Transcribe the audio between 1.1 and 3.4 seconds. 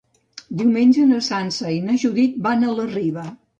Sança i na Judit van a la Riba.